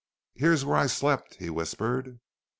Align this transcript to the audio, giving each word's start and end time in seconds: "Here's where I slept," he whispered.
"Here's 0.33 0.65
where 0.65 0.77
I 0.77 0.87
slept," 0.87 1.35
he 1.35 1.51
whispered. 1.51 2.19